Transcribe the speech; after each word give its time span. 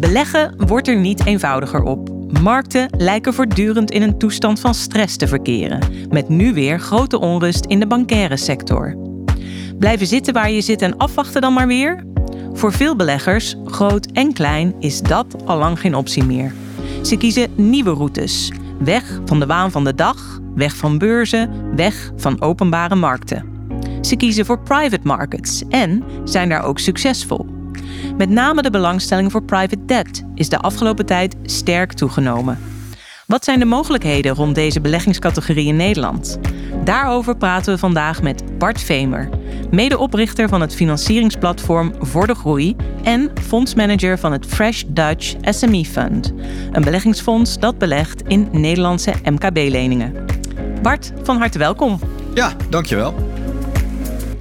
Beleggen 0.00 0.54
wordt 0.56 0.88
er 0.88 0.96
niet 0.96 1.26
eenvoudiger 1.26 1.82
op. 1.82 2.10
Markten 2.42 2.88
lijken 2.96 3.34
voortdurend 3.34 3.90
in 3.90 4.02
een 4.02 4.18
toestand 4.18 4.60
van 4.60 4.74
stress 4.74 5.16
te 5.16 5.28
verkeren, 5.28 5.80
met 6.10 6.28
nu 6.28 6.54
weer 6.54 6.80
grote 6.80 7.20
onrust 7.20 7.64
in 7.64 7.80
de 7.80 7.86
bankaire 7.86 8.36
sector. 8.36 8.96
Blijven 9.78 10.06
zitten 10.06 10.34
waar 10.34 10.50
je 10.50 10.60
zit 10.60 10.82
en 10.82 10.96
afwachten 10.96 11.40
dan 11.40 11.52
maar 11.52 11.66
weer? 11.66 12.04
Voor 12.52 12.72
veel 12.72 12.96
beleggers, 12.96 13.56
groot 13.64 14.06
en 14.06 14.32
klein, 14.32 14.74
is 14.78 15.00
dat 15.00 15.26
al 15.44 15.58
lang 15.58 15.80
geen 15.80 15.94
optie 15.94 16.24
meer. 16.24 16.52
Ze 17.02 17.16
kiezen 17.16 17.50
nieuwe 17.54 17.92
routes. 17.92 18.52
Weg 18.78 19.20
van 19.24 19.40
de 19.40 19.46
waan 19.46 19.70
van 19.70 19.84
de 19.84 19.94
dag, 19.94 20.40
weg 20.54 20.76
van 20.76 20.98
beurzen, 20.98 21.74
weg 21.76 22.12
van 22.16 22.40
openbare 22.40 22.94
markten. 22.94 23.44
Ze 24.00 24.16
kiezen 24.16 24.46
voor 24.46 24.60
private 24.60 25.06
markets 25.06 25.62
en 25.68 26.04
zijn 26.24 26.48
daar 26.48 26.64
ook 26.64 26.78
succesvol. 26.78 27.55
Met 28.16 28.28
name 28.28 28.62
de 28.62 28.70
belangstelling 28.70 29.32
voor 29.32 29.42
private 29.42 29.84
debt 29.84 30.24
is 30.34 30.48
de 30.48 30.58
afgelopen 30.58 31.06
tijd 31.06 31.36
sterk 31.42 31.92
toegenomen. 31.92 32.58
Wat 33.26 33.44
zijn 33.44 33.58
de 33.58 33.64
mogelijkheden 33.64 34.34
rond 34.34 34.54
deze 34.54 34.80
beleggingscategorie 34.80 35.66
in 35.66 35.76
Nederland? 35.76 36.38
Daarover 36.84 37.36
praten 37.36 37.72
we 37.72 37.78
vandaag 37.78 38.22
met 38.22 38.58
Bart 38.58 38.80
Vemer, 38.80 39.28
medeoprichter 39.70 40.48
van 40.48 40.60
het 40.60 40.74
financieringsplatform 40.74 41.94
Voor 41.98 42.26
de 42.26 42.34
Groei 42.34 42.76
en 43.02 43.30
fondsmanager 43.42 44.18
van 44.18 44.32
het 44.32 44.46
Fresh 44.46 44.82
Dutch 44.86 45.34
SME 45.40 45.84
Fund, 45.84 46.32
een 46.72 46.84
beleggingsfonds 46.84 47.58
dat 47.58 47.78
belegt 47.78 48.22
in 48.22 48.48
Nederlandse 48.52 49.12
MKB-leningen. 49.24 50.24
Bart, 50.82 51.12
van 51.22 51.36
harte 51.36 51.58
welkom. 51.58 51.98
Ja, 52.34 52.52
dankjewel. 52.70 53.25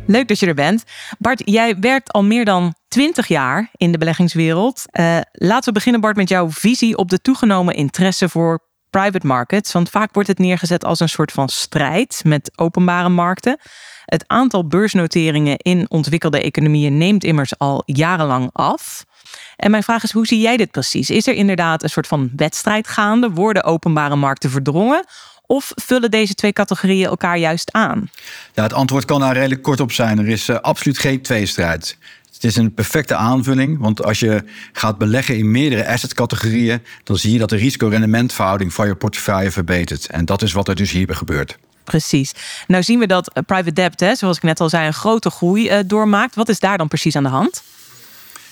Leuk 0.08 0.28
dat 0.28 0.40
je 0.40 0.46
er 0.46 0.54
bent. 0.54 0.84
Bart, 1.18 1.42
jij 1.46 1.80
werkt 1.80 2.12
al 2.12 2.24
meer 2.24 2.46
dan 2.46 2.76
20 2.88 3.28
jaar 3.28 3.70
in 3.76 3.92
de 3.92 3.98
beleggingswereld. 3.98 4.84
Uh, 4.92 5.18
laten 5.32 5.68
we 5.68 5.72
beginnen, 5.72 6.02
Bart, 6.02 6.16
met 6.16 6.30
jouw 6.30 6.50
visie 6.50 6.98
op 6.98 7.10
de 7.10 7.22
toegenomen 7.22 7.76
interesse 7.76 8.30
voor 8.30 8.60
private 8.90 9.28
markets. 9.28 9.72
Want 9.72 9.90
vaak 9.90 10.14
wordt 10.14 10.30
het 10.30 10.40
neergezet 10.40 10.86
als 10.86 11.00
een 11.00 11.10
soort 11.10 11.32
van 11.32 11.50
strijd 11.50 12.22
met 12.26 12.52
openbare 12.56 13.10
markten. 13.10 13.58
Het 14.06 14.24
aantal 14.28 14.68
beursnoteringen 14.68 15.58
in 15.58 15.86
ontwikkelde 15.90 16.42
economieën 16.42 16.98
neemt 16.98 17.24
immers 17.24 17.58
al 17.58 17.84
jarenlang 17.86 18.50
af. 18.52 19.06
En 19.56 19.72
mijn 19.72 19.84
vraag 19.84 20.04
is, 20.04 20.12
hoe 20.12 20.28
zie 20.28 20.40
jij 20.40 20.58
dit 20.58 20.72
precies? 20.72 21.10
Is 21.10 21.28
er 21.28 21.34
inderdaad 21.34 21.84
een 21.84 21.90
soort 21.90 22.08
van 22.08 22.32
wedstrijd 22.36 22.88
gaande? 22.88 23.30
Worden 23.30 23.64
openbare 23.64 24.16
markten 24.16 24.50
verdrongen? 24.50 25.06
Of 25.48 25.72
vullen 25.76 26.12
deze 26.12 26.34
twee 26.34 26.54
categorieën 26.54 27.08
elkaar 27.08 27.38
juist 27.38 27.72
aan? 27.72 28.10
Ja, 28.54 28.64
het 28.64 28.74
antwoord 28.74 29.06
kan 29.06 29.20
daar 29.20 29.34
redelijk 29.34 29.62
kort 29.62 29.80
op 29.80 29.92
zijn. 29.92 30.20
Er 30.20 30.28
is 30.28 30.50
uh, 30.50 30.56
absoluut 30.56 30.98
geen 30.98 31.22
tweestrijd. 31.22 31.98
Het 32.34 32.44
is 32.44 32.56
een 32.56 32.74
perfecte 32.74 33.16
aanvulling, 33.16 33.80
want 33.80 34.04
als 34.04 34.20
je 34.20 34.44
gaat 34.72 34.98
beleggen 34.98 35.38
in 35.38 35.52
meerdere 35.52 35.88
assetcategorieën, 35.88 36.82
dan 37.04 37.18
zie 37.18 37.32
je 37.32 37.40
dat 37.40 37.50
de 37.50 37.56
risico-rendementverhouding 37.56 38.74
van 38.74 38.88
je 38.88 38.96
portefeuille 38.96 39.52
verbetert. 39.52 40.06
En 40.06 40.26
dat 40.26 40.42
is 40.42 40.54
wat 40.54 40.68
er 40.68 40.76
dus 40.76 40.92
hier 40.92 41.16
gebeurt. 41.16 41.58
Precies. 41.84 42.32
Nou 42.68 42.84
zien 42.84 43.00
we 43.00 43.08
dat 43.08 43.34
eh, 43.34 43.44
private 43.46 43.74
debt, 43.74 44.00
hè, 44.00 44.16
zoals 44.16 44.38
ik 44.38 44.44
net 44.44 44.60
al 44.60 44.70
zei, 44.70 44.88
een 44.88 44.94
grote 44.94 45.30
groei 45.30 45.70
uh, 45.70 45.80
doormaakt. 45.86 46.36
Wat 46.36 46.50
is 46.50 46.60
daar 46.60 46.78
dan 46.78 46.88
precies 46.88 47.16
aan 47.16 47.24
de 47.24 47.30
hand? 47.30 47.64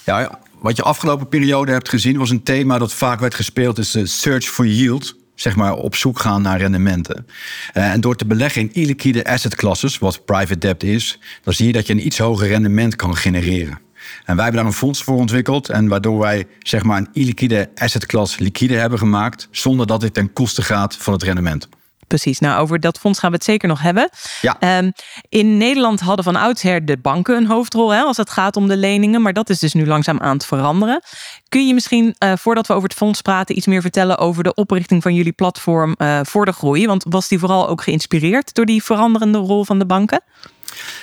Ja, 0.04 0.40
wat 0.60 0.76
je 0.76 0.84
afgelopen 0.84 1.28
periode 1.28 1.72
hebt 1.72 1.90
gezien 1.90 2.18
was 2.18 2.30
een 2.30 2.44
thema 2.44 2.78
dat 2.78 2.94
vaak 2.94 3.20
werd 3.20 3.36
gespeeld, 3.36 3.78
is 3.78 3.92
de 3.92 4.06
search 4.06 4.46
for 4.46 4.68
yield 4.68 5.16
zeg 5.36 5.56
maar, 5.56 5.74
op 5.74 5.96
zoek 5.96 6.20
gaan 6.20 6.42
naar 6.42 6.60
rendementen. 6.60 7.28
Uh, 7.74 7.92
en 7.92 8.02
door 8.02 8.16
te 8.16 8.26
beleggen 8.26 8.62
in 8.62 8.74
illiquide 8.74 9.26
asset 9.26 9.56
classes, 9.56 9.98
wat 9.98 10.26
private 10.26 10.58
debt 10.58 10.84
is, 10.84 11.20
dan 11.44 11.54
zie 11.54 11.68
je 11.68 11.74
dat 11.74 11.88
je 11.88 11.94
een 11.94 12.06
iets 12.06 12.18
hoger 12.18 12.48
rendement 12.48 12.96
kan 12.96 13.16
genereren. 13.16 13.80
En 14.26 14.36
wij 14.36 14.44
hebben 14.44 14.62
daar 14.62 14.72
een 14.72 14.78
fonds 14.78 15.04
voor 15.04 15.16
ontwikkeld. 15.16 15.70
En 15.70 15.88
waardoor 15.88 16.20
wij 16.20 16.48
zeg 16.60 16.84
maar, 16.84 16.98
een 16.98 17.10
illiquide 17.14 17.70
asset 17.76 18.06
class 18.06 18.40
liquide 18.40 18.76
hebben 18.76 19.00
gemaakt. 19.00 19.48
Zonder 19.52 19.88
dat 19.88 20.02
dit 20.02 20.14
ten 20.14 20.34
koste 20.34 20.62
gaat 20.62 20.98
van 20.98 21.14
het 21.14 21.24
rendement. 21.24 21.70
Precies, 22.14 22.40
nou 22.40 22.62
over 22.62 22.80
dat 22.80 23.00
fonds 23.00 23.20
gaan 23.20 23.30
we 23.30 23.36
het 23.36 23.46
zeker 23.46 23.68
nog 23.68 23.82
hebben. 23.82 24.10
Ja. 24.42 24.78
Um, 24.78 24.94
in 25.30 25.58
Nederland 25.58 26.00
hadden 26.00 26.24
van 26.24 26.36
oudsher 26.36 26.86
de 26.86 26.98
banken 26.98 27.36
een 27.36 27.46
hoofdrol 27.46 27.90
hè, 27.90 28.02
als 28.02 28.18
het 28.18 28.30
gaat 28.30 28.56
om 28.56 28.68
de 28.68 28.78
leningen, 28.78 29.22
maar 29.22 29.34
dat 29.34 29.50
is 29.50 29.60
dus 29.60 29.74
nu 29.74 29.88
langzaam 29.88 30.20
aan 30.20 30.34
het 30.34 30.46
veranderen. 30.46 31.02
Kun 31.50 31.68
je 31.68 31.74
misschien, 31.74 32.16
uh, 32.20 32.34
voordat 32.36 32.68
we 32.68 32.74
over 32.74 32.88
het 32.88 32.98
fonds 32.98 33.22
praten, 33.22 33.58
iets 33.58 33.68
meer 33.68 33.82
vertellen 33.82 34.18
over 34.18 34.44
de 34.44 34.54
oprichting 34.54 35.02
van 35.02 35.14
jullie 35.14 35.32
platform 35.32 35.96
uh, 35.98 36.20
voor 36.24 36.46
de 36.46 36.52
groei? 36.52 36.88
Want 36.88 37.06
was 37.10 37.28
die 37.28 37.40
vooral 37.40 37.70
ook 37.70 37.82
geïnspireerd 37.82 38.54
door 38.54 38.66
die 38.66 38.84
veranderende 38.84 39.38
rol 39.38 39.66
van 39.66 39.80
de 39.80 39.86
banken? 39.86 40.22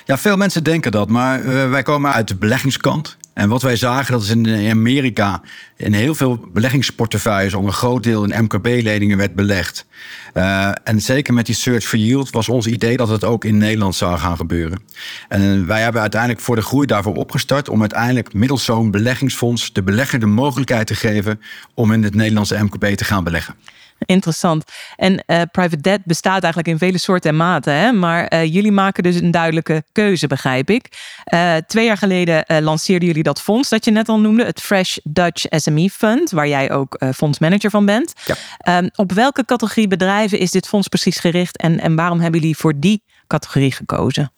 Ja, 0.04 0.18
veel 0.18 0.36
mensen 0.36 0.64
denken 0.64 0.92
dat, 0.92 1.08
maar 1.08 1.40
uh, 1.40 1.70
wij 1.70 1.82
komen 1.82 2.12
uit 2.12 2.28
de 2.28 2.36
beleggingskant. 2.36 3.16
En 3.32 3.48
wat 3.48 3.62
wij 3.62 3.76
zagen, 3.76 4.12
dat 4.12 4.22
is 4.22 4.30
in 4.30 4.70
Amerika 4.70 5.42
in 5.76 5.92
heel 5.92 6.14
veel 6.14 6.40
beleggingsportefeuilles 6.52 7.54
om 7.54 7.66
een 7.66 7.72
groot 7.72 8.02
deel 8.02 8.24
in 8.24 8.44
MKB-leningen 8.44 9.18
werd 9.18 9.34
belegd. 9.34 9.86
Uh, 10.34 10.70
en 10.84 11.00
zeker 11.00 11.34
met 11.34 11.46
die 11.46 11.54
search 11.54 11.84
for 11.84 11.98
yield 11.98 12.30
was 12.30 12.48
ons 12.48 12.66
idee 12.66 12.96
dat 12.96 13.08
het 13.08 13.24
ook 13.24 13.44
in 13.44 13.56
Nederland 13.56 13.94
zou 13.94 14.18
gaan 14.18 14.36
gebeuren. 14.36 14.82
En 15.28 15.66
wij 15.66 15.82
hebben 15.82 16.00
uiteindelijk 16.00 16.40
voor 16.40 16.56
de 16.56 16.62
groei 16.62 16.86
daarvoor 16.86 17.14
opgestart 17.14 17.68
om 17.68 17.80
uiteindelijk 17.80 18.34
middels 18.34 18.64
zo'n 18.64 18.90
beleggingsfonds 18.90 19.72
de 19.72 19.82
belegger 19.82 20.20
de 20.20 20.26
mogelijkheid 20.26 20.86
te 20.86 20.94
geven 20.94 21.40
om 21.74 21.92
in 21.92 22.02
het 22.02 22.14
Nederlandse 22.14 22.62
MKB 22.62 22.84
te 22.84 23.04
gaan 23.04 23.24
beleggen. 23.24 23.54
Interessant. 24.16 24.64
En 24.96 25.12
uh, 25.12 25.42
private 25.52 25.80
debt 25.80 26.04
bestaat 26.04 26.42
eigenlijk 26.42 26.68
in 26.68 26.78
vele 26.78 26.98
soorten 26.98 27.30
en 27.30 27.36
maten. 27.36 27.74
Hè? 27.74 27.92
Maar 27.92 28.32
uh, 28.32 28.44
jullie 28.44 28.72
maken 28.72 29.02
dus 29.02 29.14
een 29.14 29.30
duidelijke 29.30 29.84
keuze, 29.92 30.26
begrijp 30.26 30.70
ik. 30.70 30.88
Uh, 31.34 31.56
twee 31.56 31.84
jaar 31.84 31.96
geleden 31.96 32.44
lanceerden 32.62 33.08
jullie 33.08 33.22
dat 33.22 33.40
fonds 33.42 33.68
dat 33.68 33.84
je 33.84 33.90
net 33.90 34.08
al 34.08 34.20
noemde. 34.20 34.44
Het 34.44 34.60
Fresh 34.60 34.96
Dutch 35.02 35.44
SME 35.48 35.90
Fund. 35.90 36.30
Waar 36.30 36.48
jij 36.48 36.72
ook 36.72 36.98
fondsmanager 37.14 37.70
van 37.70 37.86
bent. 37.86 38.12
Ja. 38.24 38.78
Um, 38.78 38.90
op 38.94 39.12
welke 39.12 39.44
categorie 39.44 39.88
bedrijven 39.88 40.38
is 40.38 40.50
dit 40.50 40.66
fonds 40.66 40.88
precies 40.88 41.18
gericht? 41.18 41.56
En, 41.56 41.80
en 41.80 41.96
waarom 41.96 42.20
hebben 42.20 42.40
jullie 42.40 42.56
voor 42.56 42.78
die 42.78 43.02
categorie 43.26 43.72
gekozen? 43.72 44.32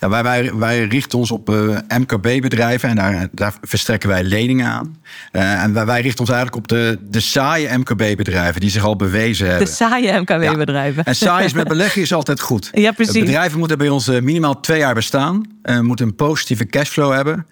Ja, 0.00 0.08
wij, 0.08 0.22
wij, 0.22 0.54
wij 0.54 0.84
richten 0.84 1.18
ons 1.18 1.30
op 1.30 1.50
uh, 1.50 1.76
MKB-bedrijven 1.88 2.88
en 2.88 2.96
daar, 2.96 3.28
daar 3.32 3.54
verstrekken 3.62 4.08
wij 4.08 4.24
leningen 4.24 4.66
aan. 4.66 4.96
Uh, 5.32 5.62
en 5.62 5.72
wij, 5.72 5.86
wij, 5.86 6.00
richten 6.00 6.20
ons 6.20 6.30
eigenlijk 6.30 6.62
op 6.62 6.68
de, 6.68 6.98
de 7.02 7.20
saaie 7.20 7.78
MKB-bedrijven 7.78 8.60
die 8.60 8.70
zich 8.70 8.84
al 8.84 8.96
bewezen 8.96 9.48
hebben. 9.48 9.66
De 9.66 9.72
saaie 9.72 10.20
MKB-bedrijven. 10.20 11.02
Ja. 11.04 11.04
En 11.04 11.16
saai 11.16 11.44
is 11.44 11.52
met 11.52 11.68
beleggen 11.68 12.02
is 12.02 12.12
altijd 12.12 12.40
goed. 12.40 12.70
Ja, 12.86 12.92
precies. 12.92 13.20
Bedrijven 13.20 13.58
moeten 13.58 13.78
bij 13.78 13.88
ons 13.88 14.08
uh, 14.08 14.20
minimaal 14.20 14.60
twee 14.60 14.78
jaar 14.78 14.94
bestaan, 14.94 15.42
moeten 15.80 16.06
een 16.06 16.14
positieve 16.14 16.66
cashflow 16.66 17.12
hebben. 17.12 17.46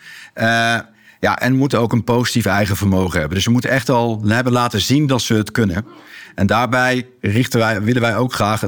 ja, 1.20 1.38
en 1.38 1.56
moeten 1.56 1.80
ook 1.80 1.92
een 1.92 2.04
positief 2.04 2.46
eigen 2.46 2.76
vermogen 2.76 3.18
hebben. 3.18 3.34
Dus 3.34 3.44
ze 3.44 3.50
moeten 3.50 3.70
echt 3.70 3.88
al 3.88 4.22
hebben 4.26 4.52
laten 4.52 4.80
zien 4.80 5.06
dat 5.06 5.22
ze 5.22 5.34
het 5.34 5.50
kunnen. 5.50 5.86
En 6.34 6.46
daarbij 6.46 7.06
richten 7.20 7.58
wij, 7.60 7.82
willen 7.82 8.02
wij 8.02 8.16
ook 8.16 8.32
graag 8.32 8.62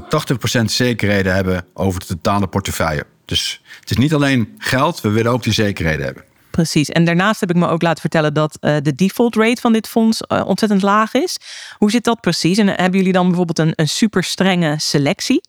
80% 0.61 0.65
zekerheden 0.65 1.35
hebben 1.35 1.65
over 1.75 2.01
de 2.01 2.07
totale 2.07 2.47
portefeuille. 2.47 3.05
Dus 3.27 3.61
het 3.81 3.91
is 3.91 3.97
niet 3.97 4.15
alleen 4.15 4.55
geld, 4.59 5.01
we 5.01 5.09
willen 5.09 5.33
ook 5.33 5.43
die 5.43 5.53
zekerheden 5.53 6.05
hebben. 6.05 6.25
Precies. 6.51 6.91
En 6.91 7.05
daarnaast 7.05 7.41
heb 7.41 7.51
ik 7.51 7.57
me 7.57 7.69
ook 7.69 7.83
laten 7.83 8.01
vertellen 8.01 8.35
dat 8.35 8.59
uh, 8.61 8.77
de 8.83 8.95
default 8.95 9.37
rate 9.37 9.61
van 9.61 9.73
dit 9.73 9.89
fonds 9.89 10.23
uh, 10.29 10.47
ontzettend 10.47 10.83
laag 10.83 11.15
is. 11.15 11.37
Hoe 11.79 11.91
zit 11.91 12.05
dat 12.05 12.21
precies? 12.21 12.59
En 12.59 12.67
hebben 12.67 12.97
jullie 12.97 13.13
dan 13.13 13.27
bijvoorbeeld 13.27 13.59
een, 13.59 13.73
een 13.77 13.89
super 13.89 14.25
strenge 14.25 14.75
selectie? 14.79 15.41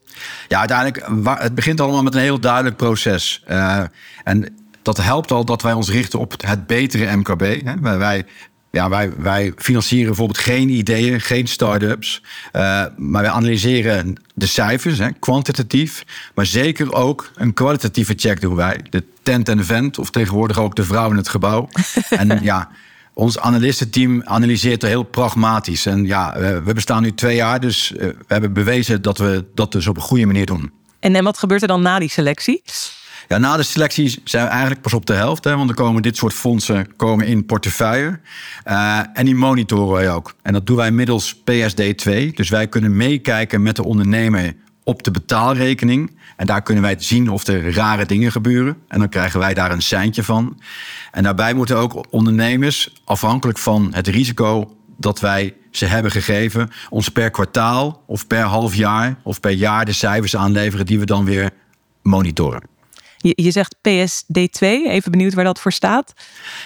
Ja, 0.48 0.60
uiteindelijk, 0.60 1.08
het 1.42 1.56
begint 1.56 1.82
allemaal 1.82 2.04
met 2.04 2.14
een 2.14 2.22
heel 2.22 2.40
duidelijk 2.40 2.76
proces. 2.76 3.44
Uh, 3.48 3.84
en 4.24 4.56
dat 4.82 4.98
helpt 4.98 5.32
al 5.32 5.46
dat 5.46 5.62
wij 5.62 5.74
ons 5.74 5.90
richten 5.90 6.20
op 6.20 6.34
het 6.38 6.68
betere 6.68 7.16
MKB. 7.16 7.42
Hè. 7.64 7.98
Wij, 7.98 8.26
ja, 8.78 8.90
wij, 8.90 9.12
wij 9.18 9.54
financieren 9.56 10.08
bijvoorbeeld 10.08 10.38
geen 10.38 10.70
ideeën, 10.70 11.22
geen 11.22 11.48
start-ups. 11.48 12.22
Uh, 12.54 12.62
maar 12.98 13.22
wij 13.22 13.32
analyseren 13.32 14.16
de 14.34 14.46
cijfers, 14.46 14.98
hè, 14.98 15.12
kwantitatief. 15.12 16.06
Maar 16.36 16.46
zeker 16.46 16.94
ook 16.94 17.32
een 17.36 17.54
kwalitatieve 17.54 18.14
check 18.16 18.42
doen 18.42 18.56
wij. 18.56 18.86
De 18.90 19.04
tent 19.24 19.50
en 19.50 19.66
vent, 19.66 20.00
of 20.00 20.10
tegenwoordig 20.10 20.60
ook 20.60 20.76
de 20.76 20.84
vrouw 20.84 21.10
in 21.10 21.18
het 21.18 21.30
gebouw. 21.30 21.70
en 22.10 22.40
ja, 22.44 22.70
ons 23.14 23.40
analistenteam 23.40 24.22
analyseert 24.24 24.84
er 24.84 24.90
heel 24.90 25.04
pragmatisch. 25.04 25.86
En 25.86 26.06
ja, 26.06 26.34
we 26.64 26.74
bestaan 26.74 27.02
nu 27.02 27.14
twee 27.14 27.36
jaar, 27.36 27.60
dus 27.60 27.96
eh, 27.96 28.08
we 28.08 28.26
hebben 28.28 28.54
bewezen 28.54 29.02
dat 29.02 29.18
we 29.18 29.46
dat 29.56 29.72
dus 29.72 29.88
op 29.88 29.96
een 29.96 30.02
goede 30.02 30.26
manier 30.26 30.46
doen. 30.46 30.72
En, 31.00 31.16
en 31.16 31.24
wat 31.24 31.38
gebeurt 31.38 31.62
er 31.62 31.68
dan 31.68 31.82
na 31.82 32.00
die 32.00 32.10
selectie? 32.10 32.62
Ja, 33.28 33.38
na 33.38 33.58
de 33.58 33.64
selectie 33.64 34.22
zijn 34.24 34.44
we 34.44 34.50
eigenlijk 34.50 34.82
pas 34.82 34.94
op 34.94 35.06
de 35.06 35.14
helft. 35.14 35.44
Hè, 35.44 35.56
want 35.56 35.70
er 35.70 35.76
komen 35.76 36.02
dit 36.02 36.18
soort 36.18 36.34
fondsen 36.34 36.96
komen 36.96 37.28
in 37.28 37.46
portefeuille. 37.46 38.20
Uh, 38.66 39.00
en 39.14 39.26
die 39.26 39.36
monitoren 39.36 39.94
wij 39.94 40.12
ook. 40.12 40.36
En 40.42 40.54
dat 40.54 40.66
doen 40.66 40.76
wij 40.76 40.92
middels 40.92 41.36
PSD2. 41.36 42.34
Dus 42.34 42.50
wij 42.50 42.68
kunnen 42.68 42.98
meekijken 42.98 43.62
met 43.62 43.76
de 43.76 43.84
ondernemer 43.84 44.54
op 44.84 45.04
de 45.04 45.12
betaalrekening. 45.12 46.18
En 46.36 46.46
daar 46.46 46.62
kunnen 46.62 46.84
wij 46.84 46.96
zien 46.98 47.30
of 47.30 47.48
er 47.48 47.74
rare 47.74 48.06
dingen 48.06 48.32
gebeuren. 48.32 48.78
En 48.88 49.00
dan 49.00 49.10
krijgen 49.10 49.40
wij 49.40 49.54
daar 49.54 49.72
een 49.72 49.82
seintje 49.82 50.24
van. 50.24 50.60
En 51.12 51.24
daarbij 51.24 51.54
moeten 51.54 51.78
ook 51.78 52.06
ondernemers, 52.10 53.02
afhankelijk 53.06 53.58
van 53.58 53.90
het 53.92 54.08
risico 54.08 54.76
dat 54.98 55.20
wij 55.20 55.54
ze 55.72 55.86
hebben 55.86 56.12
gegeven, 56.12 56.70
ons 56.90 57.10
per 57.10 57.30
kwartaal 57.30 58.04
of 58.06 58.28
per 58.28 58.44
half 58.44 58.76
jaar 58.76 59.16
of 59.24 59.40
per 59.40 59.52
jaar 59.52 59.86
de 59.86 59.92
cijfers 59.92 60.36
aanleveren 60.36 60.86
die 60.86 61.00
we 61.00 61.06
dan 61.06 61.26
weer 61.26 61.50
monitoren. 62.02 62.77
Je, 63.18 63.34
je 63.36 63.52
zegt 63.52 63.76
PSD2, 63.76 64.60
even 64.60 65.12
benieuwd 65.12 65.34
waar 65.34 65.44
dat 65.44 65.60
voor 65.60 65.72
staat. 65.72 66.14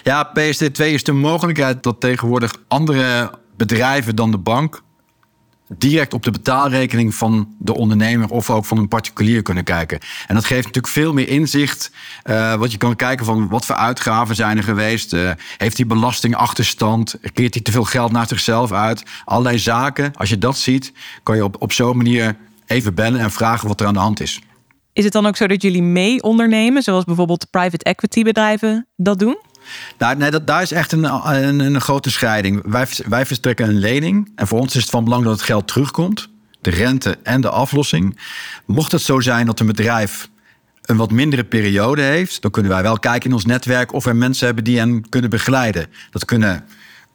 Ja, 0.03 0.29
PSD2 0.29 0.85
is 0.85 1.03
de 1.03 1.11
mogelijkheid 1.11 1.83
dat 1.83 1.99
tegenwoordig 1.99 2.55
andere 2.67 3.31
bedrijven 3.55 4.15
dan 4.15 4.31
de 4.31 4.37
bank 4.37 4.81
direct 5.77 6.13
op 6.13 6.23
de 6.23 6.31
betaalrekening 6.31 7.15
van 7.15 7.55
de 7.59 7.75
ondernemer 7.75 8.29
of 8.29 8.49
ook 8.49 8.65
van 8.65 8.77
een 8.77 8.87
particulier 8.87 9.41
kunnen 9.41 9.63
kijken. 9.63 9.99
En 10.27 10.35
dat 10.35 10.45
geeft 10.45 10.65
natuurlijk 10.65 10.93
veel 10.93 11.13
meer 11.13 11.27
inzicht. 11.27 11.91
Uh, 12.23 12.55
wat 12.55 12.71
je 12.71 12.77
kan 12.77 12.95
kijken 12.95 13.25
van 13.25 13.47
wat 13.47 13.65
voor 13.65 13.75
uitgaven 13.75 14.35
zijn 14.35 14.57
er 14.57 14.63
geweest. 14.63 15.13
Uh, 15.13 15.31
heeft 15.57 15.77
hij 15.77 15.85
belastingachterstand? 15.85 17.15
Keert 17.33 17.53
hij 17.53 17.63
te 17.63 17.71
veel 17.71 17.83
geld 17.83 18.11
naar 18.11 18.27
zichzelf 18.27 18.71
uit? 18.71 19.03
Allerlei 19.25 19.59
zaken. 19.59 20.15
Als 20.15 20.29
je 20.29 20.37
dat 20.37 20.57
ziet, 20.57 20.93
kan 21.23 21.35
je 21.35 21.43
op, 21.43 21.55
op 21.59 21.71
zo'n 21.71 21.97
manier 21.97 22.35
even 22.65 22.93
bellen 22.93 23.19
en 23.19 23.31
vragen 23.31 23.67
wat 23.67 23.81
er 23.81 23.87
aan 23.87 23.93
de 23.93 23.99
hand 23.99 24.19
is. 24.19 24.41
Is 24.93 25.03
het 25.03 25.13
dan 25.13 25.25
ook 25.25 25.35
zo 25.35 25.47
dat 25.47 25.61
jullie 25.61 25.83
mee 25.83 26.23
ondernemen, 26.23 26.83
zoals 26.83 27.03
bijvoorbeeld 27.03 27.47
private 27.49 27.83
equity 27.83 28.23
bedrijven 28.23 28.87
dat 28.95 29.19
doen? 29.19 29.37
Nou, 29.97 30.17
nee, 30.17 30.31
dat, 30.31 30.47
daar 30.47 30.61
is 30.61 30.71
echt 30.71 30.91
een, 30.91 31.03
een, 31.03 31.59
een 31.59 31.81
grote 31.81 32.11
scheiding. 32.11 32.61
Wij, 32.65 32.87
wij 33.07 33.25
verstrekken 33.25 33.67
een 33.67 33.79
lening. 33.79 34.31
En 34.35 34.47
voor 34.47 34.59
ons 34.59 34.75
is 34.75 34.81
het 34.81 34.91
van 34.91 35.03
belang 35.03 35.23
dat 35.23 35.33
het 35.33 35.41
geld 35.41 35.67
terugkomt. 35.67 36.29
De 36.61 36.69
rente 36.69 37.17
en 37.23 37.41
de 37.41 37.49
aflossing. 37.49 38.19
Mocht 38.65 38.91
het 38.91 39.01
zo 39.01 39.19
zijn 39.19 39.45
dat 39.45 39.59
een 39.59 39.65
bedrijf 39.65 40.29
een 40.81 40.97
wat 40.97 41.11
mindere 41.11 41.43
periode 41.43 42.01
heeft, 42.01 42.41
dan 42.41 42.51
kunnen 42.51 42.71
wij 42.71 42.81
wel 42.81 42.99
kijken 42.99 43.29
in 43.29 43.35
ons 43.35 43.45
netwerk 43.45 43.93
of 43.93 44.05
er 44.05 44.15
mensen 44.15 44.45
hebben 44.45 44.63
die 44.63 44.77
hen 44.77 45.09
kunnen 45.09 45.29
begeleiden. 45.29 45.87
Dat 46.11 46.25
kunnen 46.25 46.65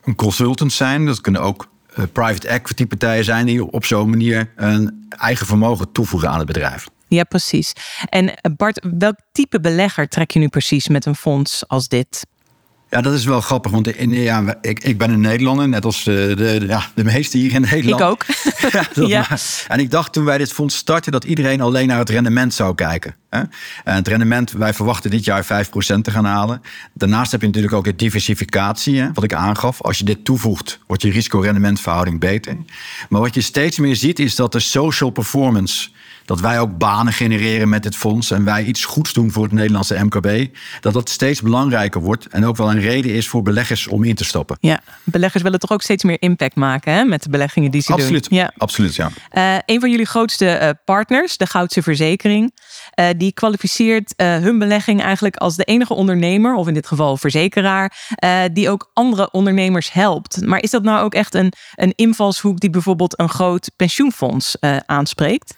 een 0.04 0.14
consultant 0.14 0.72
zijn, 0.72 1.06
dat 1.06 1.20
kunnen 1.20 1.40
ook 1.40 1.68
uh, 1.98 2.04
private 2.12 2.48
equity 2.48 2.86
partijen 2.86 3.24
zijn 3.24 3.46
die 3.46 3.70
op 3.72 3.84
zo'n 3.84 4.10
manier 4.10 4.52
een 4.56 5.06
eigen 5.08 5.46
vermogen 5.46 5.92
toevoegen 5.92 6.30
aan 6.30 6.38
het 6.38 6.46
bedrijf. 6.46 6.88
Ja, 7.08 7.24
precies. 7.24 7.72
En 8.08 8.34
eh, 8.34 8.52
Bart, 8.56 8.86
welk 8.98 9.16
type 9.32 9.60
belegger 9.60 10.08
trek 10.08 10.30
je 10.30 10.38
nu 10.38 10.48
precies 10.48 10.88
met 10.88 11.06
een 11.06 11.16
fonds 11.16 11.68
als 11.68 11.88
dit? 11.88 12.26
Ja, 12.90 13.00
dat 13.00 13.12
is 13.12 13.24
wel 13.24 13.40
grappig, 13.40 13.72
want 13.72 13.96
in, 13.96 14.10
ja, 14.10 14.58
ik, 14.60 14.84
ik 14.84 14.98
ben 14.98 15.10
een 15.10 15.20
Nederlander, 15.20 15.68
net 15.68 15.84
als 15.84 16.04
de, 16.04 16.28
eh, 16.30 16.36
de, 16.36 16.66
ja, 16.66 16.86
de 16.94 17.04
meeste 17.04 17.38
hier 17.38 17.52
in 17.52 17.60
Nederland. 17.60 18.00
Ik 18.00 18.06
ook. 18.06 18.24
ja, 19.08 19.26
En 19.68 19.78
ik 19.78 19.90
dacht 19.90 20.12
toen 20.12 20.24
wij 20.24 20.38
dit 20.38 20.52
fonds 20.52 20.76
starten 20.76 21.12
dat 21.12 21.24
iedereen 21.24 21.60
alleen 21.60 21.86
naar 21.86 21.98
het 21.98 22.10
rendement 22.10 22.54
zou 22.54 22.74
kijken. 22.74 23.14
Hè? 23.30 23.38
En 23.84 23.94
het 23.94 24.08
rendement, 24.08 24.52
wij 24.52 24.74
verwachten 24.74 25.10
dit 25.10 25.24
jaar 25.24 25.44
5% 25.44 25.48
te 26.02 26.10
gaan 26.10 26.24
halen. 26.24 26.62
Daarnaast 26.92 27.30
heb 27.30 27.40
je 27.40 27.46
natuurlijk 27.46 27.74
ook 27.74 27.84
de 27.84 27.96
diversificatie, 27.96 29.00
hè, 29.00 29.12
wat 29.12 29.24
ik 29.24 29.34
aangaf. 29.34 29.82
Als 29.82 29.98
je 29.98 30.04
dit 30.04 30.24
toevoegt, 30.24 30.78
wordt 30.86 31.02
je 31.02 31.10
risico-rendementverhouding 31.10 32.20
beter. 32.20 32.56
Maar 33.08 33.20
wat 33.20 33.34
je 33.34 33.40
steeds 33.40 33.78
meer 33.78 33.96
ziet, 33.96 34.18
is 34.18 34.34
dat 34.34 34.52
de 34.52 34.60
social 34.60 35.10
performance 35.10 35.88
dat 36.26 36.40
wij 36.40 36.60
ook 36.60 36.78
banen 36.78 37.12
genereren 37.12 37.68
met 37.68 37.82
dit 37.82 37.96
fonds 37.96 38.30
en 38.30 38.44
wij 38.44 38.64
iets 38.64 38.84
goeds 38.84 39.12
doen 39.12 39.30
voor 39.30 39.42
het 39.42 39.52
Nederlandse 39.52 40.04
MKB, 40.04 40.56
dat 40.80 40.92
dat 40.92 41.10
steeds 41.10 41.42
belangrijker 41.42 42.00
wordt 42.00 42.26
en 42.26 42.44
ook 42.44 42.56
wel 42.56 42.70
een 42.70 42.80
reden 42.80 43.14
is 43.14 43.28
voor 43.28 43.42
beleggers 43.42 43.86
om 43.86 44.04
in 44.04 44.14
te 44.14 44.24
stappen. 44.24 44.56
Ja, 44.60 44.80
beleggers 45.04 45.42
willen 45.42 45.58
toch 45.58 45.70
ook 45.70 45.82
steeds 45.82 46.04
meer 46.04 46.16
impact 46.20 46.54
maken 46.54 46.92
hè, 46.92 47.04
met 47.04 47.22
de 47.22 47.30
beleggingen 47.30 47.70
die 47.70 47.80
ze 47.80 47.92
absoluut, 47.92 48.28
doen. 48.28 48.38
Ja, 48.38 48.52
absoluut. 48.56 48.94
Ja. 48.94 49.10
Uh, 49.32 49.58
een 49.66 49.80
van 49.80 49.90
jullie 49.90 50.06
grootste 50.06 50.58
uh, 50.62 50.70
partners, 50.84 51.36
de 51.36 51.46
Goudse 51.46 51.82
Verzekering, 51.82 52.54
uh, 53.00 53.06
die 53.16 53.32
kwalificeert 53.32 54.14
hun 54.16 54.58
belegging 54.58 55.02
eigenlijk 55.02 55.36
als 55.36 55.56
de 55.56 55.64
enige 55.64 55.94
ondernemer, 55.94 56.54
of 56.54 56.68
in 56.68 56.74
dit 56.74 56.86
geval 56.86 57.16
verzekeraar, 57.16 57.92
die 58.52 58.70
ook 58.70 58.90
andere 58.92 59.30
ondernemers 59.30 59.92
helpt. 59.92 60.46
Maar 60.46 60.62
is 60.62 60.70
dat 60.70 60.82
nou 60.82 61.04
ook 61.04 61.14
echt 61.14 61.34
een, 61.34 61.52
een 61.74 61.92
invalshoek 61.96 62.60
die 62.60 62.70
bijvoorbeeld 62.70 63.18
een 63.18 63.28
groot 63.28 63.70
pensioenfonds 63.76 64.56
aanspreekt? 64.86 65.54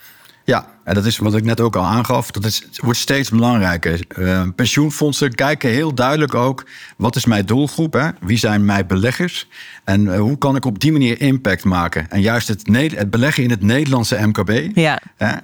Ja, 0.49 0.67
en 0.85 0.95
dat 0.95 1.05
is 1.05 1.19
wat 1.19 1.35
ik 1.35 1.45
net 1.45 1.61
ook 1.61 1.77
al 1.77 1.85
aangaf. 1.85 2.31
Dat 2.31 2.45
is, 2.45 2.69
wordt 2.77 2.99
steeds 2.99 3.31
belangrijker. 3.31 4.01
Uh, 4.19 4.43
pensioenfondsen 4.57 5.35
kijken 5.35 5.71
heel 5.71 5.95
duidelijk 5.95 6.35
ook... 6.35 6.67
wat 6.97 7.17
is 7.17 7.25
mijn 7.25 7.47
doelgroep? 7.47 7.93
Hè? 7.93 8.09
Wie 8.21 8.39
zijn 8.39 8.65
mijn 8.65 8.87
beleggers? 8.87 9.49
En 9.85 10.05
uh, 10.05 10.19
hoe 10.19 10.39
kan 10.39 10.57
ik 10.57 10.65
op 10.65 10.79
die 10.79 10.93
manier 10.93 11.21
impact 11.21 11.65
maken? 11.65 12.11
En 12.11 12.21
juist 12.21 12.49
het, 12.49 12.63
het 12.73 13.11
beleggen 13.11 13.43
in 13.43 13.51
het 13.51 13.63
Nederlandse 13.63 14.27
MKB... 14.27 14.69
Ja. 14.75 15.01
Hè, 15.17 15.37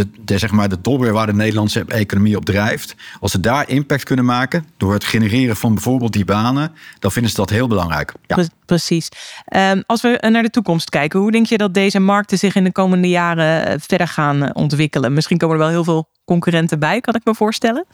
de, 0.00 0.08
de, 0.24 0.38
zeg 0.38 0.50
maar 0.50 0.68
de 0.68 0.80
dobber 0.80 1.12
waar 1.12 1.26
de 1.26 1.34
Nederlandse 1.34 1.84
economie 1.86 2.36
op 2.36 2.44
drijft. 2.44 2.94
Als 3.20 3.30
ze 3.30 3.40
daar 3.40 3.68
impact 3.68 4.04
kunnen 4.04 4.24
maken 4.24 4.64
door 4.76 4.92
het 4.92 5.04
genereren 5.04 5.56
van 5.56 5.74
bijvoorbeeld 5.74 6.12
die 6.12 6.24
banen, 6.24 6.72
dan 6.98 7.12
vinden 7.12 7.30
ze 7.30 7.36
dat 7.36 7.50
heel 7.50 7.68
belangrijk. 7.68 8.14
Ja. 8.26 8.44
Precies. 8.66 9.08
Um, 9.56 9.82
als 9.86 10.02
we 10.02 10.26
naar 10.30 10.42
de 10.42 10.50
toekomst 10.50 10.90
kijken, 10.90 11.20
hoe 11.20 11.30
denk 11.30 11.46
je 11.46 11.58
dat 11.58 11.74
deze 11.74 11.98
markten 11.98 12.38
zich 12.38 12.54
in 12.54 12.64
de 12.64 12.72
komende 12.72 13.08
jaren 13.08 13.66
eh, 13.66 13.74
verder 13.80 14.08
gaan 14.08 14.42
eh, 14.42 14.50
ontwikkelen? 14.52 15.12
Misschien 15.12 15.38
komen 15.38 15.56
er 15.56 15.62
wel 15.62 15.70
heel 15.70 15.84
veel 15.84 16.08
concurrenten 16.24 16.78
bij, 16.78 17.00
kan 17.00 17.14
ik 17.14 17.24
me 17.24 17.34
voorstellen. 17.34 17.86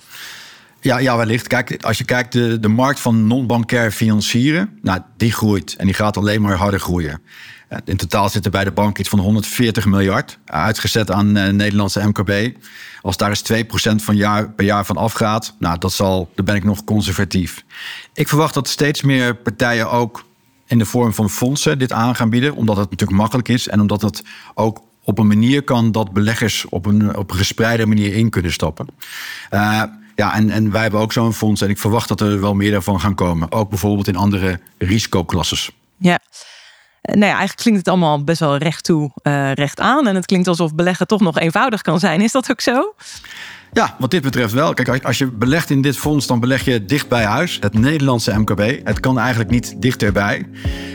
Ja, 0.81 0.99
ja, 0.99 1.17
wellicht. 1.17 1.47
Kijk, 1.47 1.85
als 1.85 1.99
je 1.99 2.05
kijkt, 2.05 2.33
de, 2.33 2.61
de 2.61 2.69
markt 2.69 3.01
van 3.01 3.27
non-bankair 3.27 3.93
financieren, 3.93 4.79
nou, 4.83 5.01
die 5.17 5.33
groeit 5.33 5.75
en 5.77 5.87
die 5.87 5.95
gaat 5.95 6.17
alleen 6.17 6.43
maar 6.43 6.57
harder 6.57 6.81
groeien. 6.81 7.23
In 7.85 7.97
totaal 7.97 8.29
zit 8.29 8.45
er 8.45 8.51
bij 8.51 8.65
de 8.65 8.73
bank 8.73 8.99
iets 8.99 9.09
van 9.09 9.19
140 9.19 9.87
miljard 9.87 10.39
uitgezet 10.45 11.11
aan 11.11 11.37
uh, 11.37 11.49
Nederlandse 11.49 12.07
MKB. 12.07 12.57
Als 13.01 13.17
daar 13.17 13.29
eens 13.29 13.53
2% 13.53 13.57
van 13.97 14.17
jaar, 14.17 14.51
per 14.51 14.65
jaar 14.65 14.85
van 14.87 14.97
afgaat, 14.97 15.55
nou, 15.59 15.79
dat 15.79 15.93
zal, 15.93 16.31
dan 16.35 16.45
ben 16.45 16.55
ik 16.55 16.65
nog 16.65 16.85
conservatief. 16.85 17.65
Ik 18.15 18.29
verwacht 18.29 18.55
dat 18.55 18.69
steeds 18.69 19.03
meer 19.03 19.35
partijen 19.35 19.91
ook 19.91 20.25
in 20.67 20.79
de 20.79 20.85
vorm 20.85 21.15
van 21.15 21.31
fondsen 21.31 21.79
dit 21.79 21.93
aan 21.93 22.17
gaan 22.17 22.31
bieden, 22.31 22.55
omdat 22.55 22.77
het 22.77 22.91
natuurlijk 22.91 23.19
makkelijk 23.19 23.49
is 23.49 23.69
en 23.69 23.81
omdat 23.81 24.03
het 24.03 24.23
ook 24.55 24.83
op 25.05 25.19
een 25.19 25.27
manier 25.27 25.63
kan 25.63 25.93
dat 25.93 26.13
beleggers 26.13 26.67
op 26.69 26.87
een, 26.87 27.17
op 27.17 27.31
een 27.31 27.37
gespreide 27.37 27.87
manier 27.87 28.15
in 28.15 28.31
kunnen 28.31 28.53
stappen. 28.53 28.87
Uh, 29.51 29.83
ja, 30.15 30.35
en, 30.35 30.51
en 30.51 30.71
wij 30.71 30.83
hebben 30.83 31.01
ook 31.01 31.13
zo'n 31.13 31.33
fonds 31.33 31.61
en 31.61 31.69
ik 31.69 31.79
verwacht 31.79 32.09
dat 32.09 32.21
er 32.21 32.41
wel 32.41 32.55
meer 32.55 32.71
daarvan 32.71 33.01
gaan 33.01 33.15
komen. 33.15 33.53
Ook 33.53 33.69
bijvoorbeeld 33.69 34.09
in 34.09 34.17
andere 34.17 34.61
risicoklasses. 34.79 35.71
Ja. 35.97 36.19
Eh, 37.07 37.15
nou 37.15 37.27
ja, 37.27 37.37
eigenlijk 37.37 37.57
klinkt 37.59 37.79
het 37.79 37.89
allemaal 37.89 38.25
best 38.25 38.41
wel 38.41 38.57
recht 38.57 38.85
toe, 38.85 39.11
uh, 39.23 39.53
recht 39.53 39.81
aan. 39.81 40.07
En 40.07 40.15
het 40.15 40.27
klinkt 40.27 40.49
alsof 40.49 40.75
beleggen 40.75 41.07
toch 41.07 41.21
nog 41.21 41.39
eenvoudig 41.39 41.83
kan 41.83 41.99
zijn. 41.99 42.21
Is 42.21 42.33
dat 42.33 42.51
ook 42.51 42.61
zo? 42.61 42.95
Ja, 43.73 43.95
wat 43.99 44.11
dit 44.11 44.23
betreft 44.23 44.53
wel. 44.53 44.75
Kijk, 44.75 45.05
als 45.05 45.19
je 45.19 45.27
belegt 45.27 45.71
in 45.71 45.83
dit 45.83 45.97
fonds, 45.97 46.27
dan 46.27 46.41
beleg 46.41 46.65
je 46.65 46.85
dicht 46.85 47.09
bij 47.09 47.25
huis. 47.25 47.59
Het 47.61 47.79
Nederlandse 47.79 48.39
MKB. 48.39 48.81
Het 48.85 49.01
kan 49.01 49.19
eigenlijk 49.19 49.51
niet 49.51 49.75
dichterbij. 49.83 50.49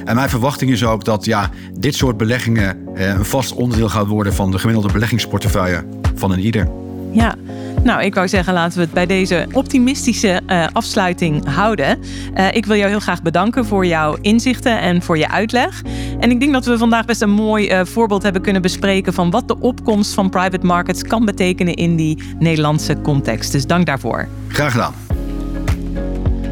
En 0.06 0.16
mijn 0.16 0.30
verwachting 0.30 0.72
is 0.72 0.86
ook 0.86 1.06
dat 1.06 1.26
ja, 1.26 1.50
dit 1.74 1.96
soort 1.96 2.18
beleggingen 2.18 2.96
eh, 2.96 3.08
een 3.08 3.26
vast 3.26 3.54
onderdeel 3.54 3.90
gaat 3.90 4.08
worden 4.08 4.34
van 4.34 4.52
de 4.52 4.60
gemiddelde 4.60 4.92
beleggingsportefeuille 4.92 5.86
van 6.16 6.32
een 6.32 6.40
ieder. 6.40 6.68
Ja, 7.12 7.36
nou, 7.84 8.04
ik 8.04 8.16
wou 8.16 8.28
zeggen, 8.28 8.54
laten 8.54 8.78
we 8.78 8.84
het 8.84 8.94
bij 8.94 9.06
deze 9.06 9.48
optimistische 9.52 10.42
uh, 10.48 10.68
afsluiting 10.74 11.46
houden. 11.54 12.00
Uh, 12.38 12.56
ik 12.56 12.66
wil 12.66 12.76
jou 12.76 12.90
heel 12.90 13.00
graag 13.00 13.22
bedanken 13.22 13.66
voor 13.66 13.86
jouw 13.86 14.18
inzichten 14.22 14.80
en 14.80 15.02
voor 15.02 15.18
je 15.18 15.30
uitleg. 15.30 15.82
En 16.20 16.32
ik 16.32 16.40
denk 16.40 16.54
dat 16.54 16.66
we 16.66 16.78
vandaag 16.78 17.06
best 17.06 17.22
een 17.22 17.30
mooi 17.30 17.72
uh, 17.72 17.86
voorbeeld 17.86 18.24
hebben 18.24 18.42
kunnen 18.42 18.62
bespreken 18.62 19.14
van 19.14 19.30
wat 19.30 19.48
de 19.48 19.60
opkomst 19.60 20.14
van 20.14 20.30
private 20.30 20.66
markets 20.66 21.04
kan 21.04 21.26
betekenen 21.26 21.74
in 21.74 21.96
die 21.96 22.24
Nederlandse 22.40 23.02
context. 23.02 23.52
Dus 23.52 23.66
dank 23.66 23.86
daarvoor. 23.86 24.28
Graag 24.48 24.72
gedaan. 24.72 25.11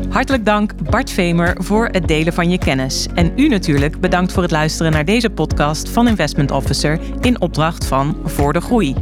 Hartelijk 0.09 0.45
dank 0.45 0.89
Bart 0.89 1.11
Vemer 1.11 1.55
voor 1.63 1.87
het 1.91 2.07
delen 2.07 2.33
van 2.33 2.49
je 2.49 2.57
kennis. 2.57 3.07
En 3.15 3.31
u 3.35 3.47
natuurlijk 3.47 3.99
bedankt 3.99 4.31
voor 4.31 4.41
het 4.43 4.51
luisteren 4.51 4.91
naar 4.91 5.05
deze 5.05 5.29
podcast 5.29 5.89
van 5.89 6.07
Investment 6.07 6.51
Officer 6.51 6.99
in 7.21 7.41
opdracht 7.41 7.85
van 7.85 8.17
Voor 8.23 8.53
de 8.53 8.61
Groei. 8.61 8.95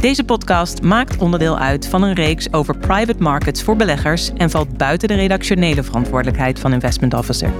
Deze 0.00 0.24
podcast 0.24 0.82
maakt 0.82 1.16
onderdeel 1.16 1.58
uit 1.58 1.86
van 1.86 2.02
een 2.02 2.14
reeks 2.14 2.52
over 2.52 2.78
private 2.78 3.22
markets 3.22 3.62
voor 3.62 3.76
beleggers 3.76 4.32
en 4.32 4.50
valt 4.50 4.76
buiten 4.76 5.08
de 5.08 5.14
redactionele 5.14 5.82
verantwoordelijkheid 5.82 6.58
van 6.58 6.72
Investment 6.72 7.14
Officer. 7.14 7.52